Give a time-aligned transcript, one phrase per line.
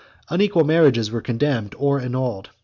[0.31, 2.49] Unequal marriages were condemned or annulled.